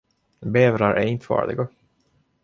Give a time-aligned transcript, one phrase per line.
[0.39, 1.67] Bävrar är inte farliga.